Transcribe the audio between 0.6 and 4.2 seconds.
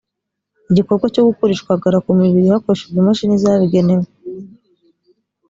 igikorwa cyo gukura ishwagara ku mibiri hakoreshejwe imashini zabigenewe